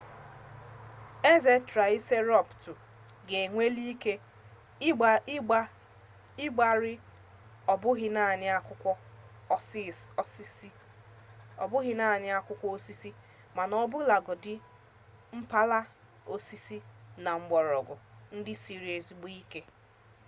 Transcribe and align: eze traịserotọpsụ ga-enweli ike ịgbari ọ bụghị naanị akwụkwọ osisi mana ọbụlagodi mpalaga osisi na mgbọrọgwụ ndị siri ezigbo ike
eze 1.31 1.53
traịserotọpsụ 1.69 2.71
ga-enweli 3.29 3.83
ike 3.93 4.13
ịgbari 6.45 6.93
ọ 7.71 7.73
bụghị 7.81 8.07
naanị 11.99 12.27
akwụkwọ 12.37 12.71
osisi 12.75 13.09
mana 13.55 13.73
ọbụlagodi 13.83 14.53
mpalaga 15.39 15.91
osisi 16.33 16.77
na 17.23 17.31
mgbọrọgwụ 17.39 17.95
ndị 18.37 18.53
siri 18.63 18.87
ezigbo 18.97 19.27
ike 19.41 19.61